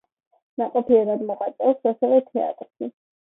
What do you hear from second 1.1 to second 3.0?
მოღვაწეობს აგრეთვე თეატრში.